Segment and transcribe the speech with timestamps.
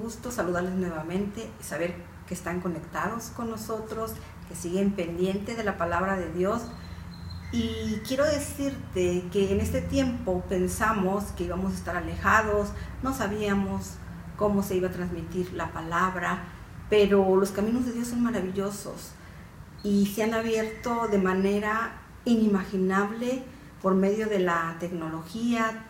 [0.00, 1.94] gusto saludarles nuevamente y saber
[2.26, 4.12] que están conectados con nosotros,
[4.48, 6.62] que siguen pendientes de la palabra de Dios.
[7.52, 12.68] Y quiero decirte que en este tiempo pensamos que íbamos a estar alejados,
[13.02, 13.94] no sabíamos
[14.36, 16.44] cómo se iba a transmitir la palabra,
[16.90, 19.12] pero los caminos de Dios son maravillosos
[19.82, 23.44] y se han abierto de manera inimaginable
[23.80, 25.84] por medio de la tecnología.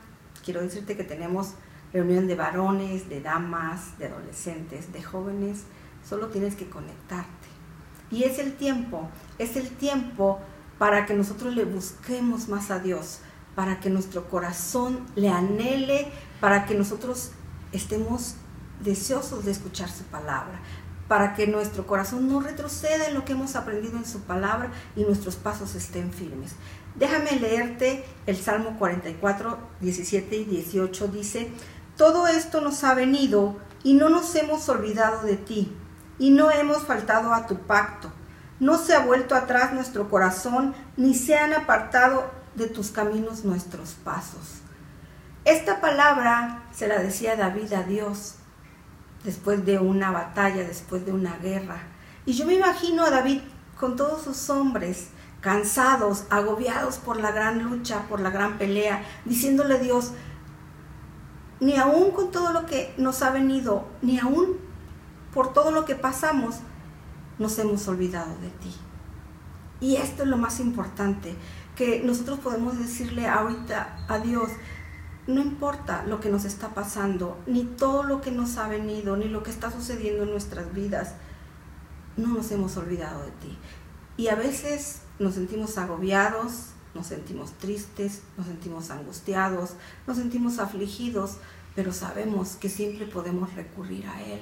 [0.44, 1.54] Quiero decirte que tenemos
[1.96, 5.64] reunión de varones, de damas, de adolescentes, de jóvenes.
[6.06, 7.48] Solo tienes que conectarte.
[8.10, 10.38] Y es el tiempo, es el tiempo
[10.78, 13.20] para que nosotros le busquemos más a Dios,
[13.54, 17.32] para que nuestro corazón le anhele, para que nosotros
[17.72, 18.36] estemos
[18.84, 20.60] deseosos de escuchar su palabra,
[21.08, 25.04] para que nuestro corazón no retroceda en lo que hemos aprendido en su palabra y
[25.04, 26.52] nuestros pasos estén firmes.
[26.94, 31.08] Déjame leerte el Salmo 44, 17 y 18.
[31.08, 31.50] Dice,
[31.96, 35.76] todo esto nos ha venido y no nos hemos olvidado de ti
[36.18, 38.10] y no hemos faltado a tu pacto.
[38.58, 43.92] No se ha vuelto atrás nuestro corazón ni se han apartado de tus caminos nuestros
[43.92, 44.60] pasos.
[45.44, 48.36] Esta palabra se la decía David a Dios
[49.24, 51.78] después de una batalla, después de una guerra.
[52.24, 53.40] Y yo me imagino a David
[53.78, 55.08] con todos sus hombres,
[55.40, 60.12] cansados, agobiados por la gran lucha, por la gran pelea, diciéndole a Dios,
[61.60, 64.56] ni aún con todo lo que nos ha venido, ni aún
[65.32, 66.56] por todo lo que pasamos,
[67.38, 68.74] nos hemos olvidado de ti.
[69.80, 71.34] Y esto es lo más importante,
[71.74, 74.50] que nosotros podemos decirle ahorita a Dios,
[75.26, 79.28] no importa lo que nos está pasando, ni todo lo que nos ha venido, ni
[79.28, 81.14] lo que está sucediendo en nuestras vidas,
[82.16, 83.58] no nos hemos olvidado de ti.
[84.16, 89.74] Y a veces nos sentimos agobiados, nos sentimos tristes, nos sentimos angustiados,
[90.06, 91.36] nos sentimos afligidos,
[91.76, 94.40] pero sabemos que siempre podemos recurrir a Él,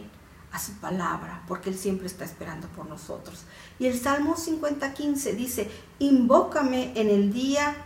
[0.52, 3.44] a su palabra, porque Él siempre está esperando por nosotros.
[3.78, 7.76] Y el Salmo 50:15 dice, invócame en el día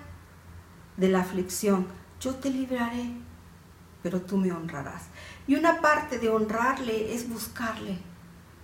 [0.96, 3.12] de la aflicción yo te libraré,
[4.02, 5.04] pero tú me honrarás.
[5.46, 7.98] Y una parte de honrarle es buscarle,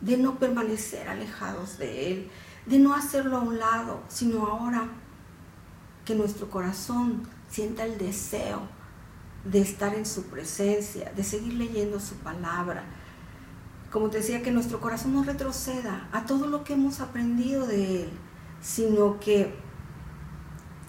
[0.01, 2.31] de no permanecer alejados de Él,
[2.67, 4.89] de no hacerlo a un lado, sino ahora
[6.05, 8.63] que nuestro corazón sienta el deseo
[9.45, 12.85] de estar en su presencia, de seguir leyendo su palabra.
[13.91, 18.05] Como te decía, que nuestro corazón no retroceda a todo lo que hemos aprendido de
[18.05, 18.11] Él,
[18.61, 19.55] sino que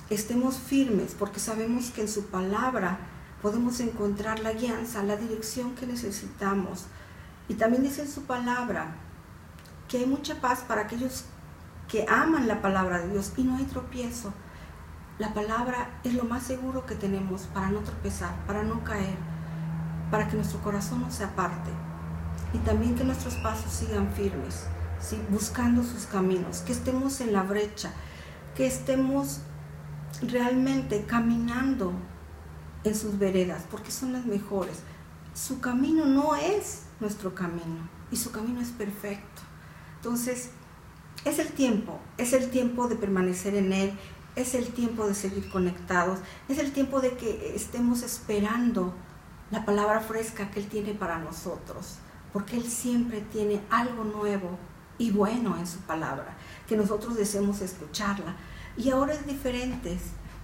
[0.09, 2.99] estemos firmes porque sabemos que en su palabra
[3.41, 6.85] podemos encontrar la guianza, la dirección que necesitamos.
[7.47, 8.95] Y también dice en su palabra
[9.87, 11.25] que hay mucha paz para aquellos
[11.87, 14.33] que aman la palabra de Dios y no hay tropiezo.
[15.17, 19.15] La palabra es lo más seguro que tenemos para no tropezar, para no caer,
[20.11, 21.71] para que nuestro corazón no se aparte
[22.53, 24.65] y también que nuestros pasos sigan firmes,
[25.29, 27.91] buscando sus caminos, que estemos en la brecha,
[28.55, 29.39] que estemos
[30.21, 31.93] realmente caminando
[32.83, 34.79] en sus veredas, porque son las mejores.
[35.33, 39.41] Su camino no es nuestro camino y su camino es perfecto.
[39.97, 40.51] Entonces,
[41.25, 43.97] es el tiempo, es el tiempo de permanecer en Él,
[44.35, 46.19] es el tiempo de seguir conectados,
[46.49, 48.93] es el tiempo de que estemos esperando
[49.51, 51.97] la palabra fresca que Él tiene para nosotros,
[52.33, 54.57] porque Él siempre tiene algo nuevo
[54.97, 56.35] y bueno en su palabra,
[56.67, 58.35] que nosotros deseemos escucharla.
[58.77, 59.97] Y ahora es diferente,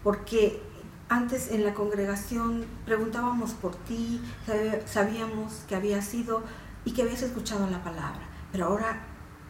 [0.03, 0.61] porque
[1.09, 4.21] antes en la congregación preguntábamos por ti,
[4.85, 6.43] sabíamos que habías sido
[6.85, 8.21] y que habías escuchado la palabra,
[8.51, 9.01] pero ahora,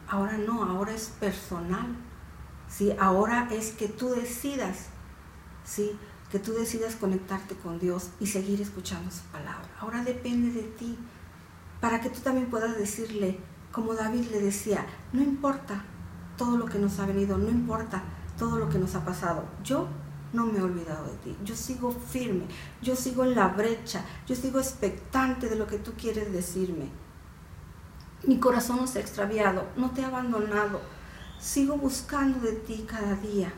[0.07, 1.95] ahora no, ahora es personal,
[2.71, 2.93] ¿sí?
[2.99, 4.87] Ahora es que tú decidas,
[5.63, 5.91] ¿sí?
[6.31, 9.69] Que tú decidas conectarte con Dios y seguir escuchando su palabra.
[9.79, 10.97] Ahora depende de ti,
[11.81, 13.39] para que tú también puedas decirle,
[13.71, 15.83] como David le decía, no importa
[16.37, 18.03] todo lo que nos ha venido, no importa
[18.37, 19.45] todo lo que nos ha pasado.
[19.63, 19.87] Yo
[20.33, 21.37] no me he olvidado de ti.
[21.43, 22.45] Yo sigo firme,
[22.81, 26.89] yo sigo en la brecha, yo sigo expectante de lo que tú quieres decirme.
[28.25, 30.81] Mi corazón no se ha extraviado, no te he abandonado.
[31.41, 33.51] Sigo buscando de ti cada día.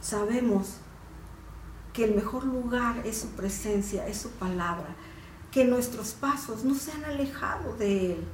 [0.00, 0.76] Sabemos
[1.92, 4.94] que el mejor lugar es su presencia, es su palabra,
[5.50, 8.24] que nuestros pasos no se han alejado de Él,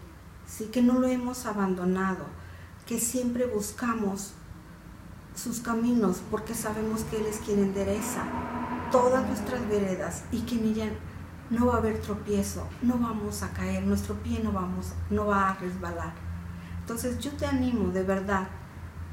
[0.46, 0.66] ¿sí?
[0.66, 2.26] que no lo hemos abandonado,
[2.84, 4.34] que siempre buscamos
[5.34, 8.25] sus caminos, porque sabemos que Él es quien endereza
[8.92, 10.99] todas nuestras veredas y que en
[11.49, 15.49] no va a haber tropiezo, no vamos a caer, nuestro pie no, vamos, no va
[15.49, 16.25] a resbalar.
[16.87, 18.47] Entonces yo te animo de verdad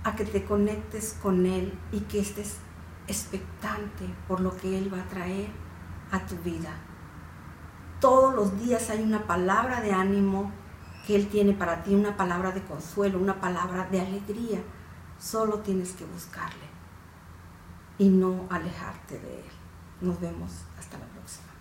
[0.04, 2.58] a que te conectes con Él y que estés
[3.08, 5.48] expectante por lo que Él va a traer
[6.12, 6.70] a tu vida.
[8.00, 10.52] Todos los días hay una palabra de ánimo
[11.08, 14.62] que Él tiene para ti, una palabra de consuelo, una palabra de alegría.
[15.18, 16.68] Solo tienes que buscarle
[17.98, 19.52] y no alejarte de Él.
[20.00, 21.53] Nos vemos hasta la próxima.